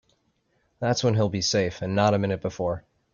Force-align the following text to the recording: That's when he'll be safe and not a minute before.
That's 0.79 1.03
when 1.03 1.13
he'll 1.13 1.29
be 1.29 1.43
safe 1.43 1.83
and 1.83 1.93
not 1.93 2.15
a 2.15 2.17
minute 2.17 2.41
before. 2.41 2.85